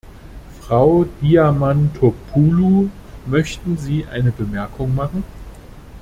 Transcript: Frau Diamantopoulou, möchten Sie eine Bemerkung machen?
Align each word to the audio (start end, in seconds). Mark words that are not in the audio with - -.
Frau 0.59 1.05
Diamantopoulou, 1.21 2.89
möchten 3.27 3.77
Sie 3.77 4.07
eine 4.07 4.31
Bemerkung 4.31 4.95
machen? 4.95 5.23